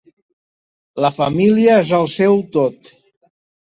La 1.05 1.13
família 1.19 1.79
és 1.85 1.95
el 2.01 2.11
seu 2.19 2.45
tot. 2.61 2.95